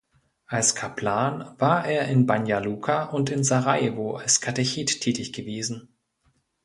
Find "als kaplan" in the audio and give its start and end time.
0.47-1.53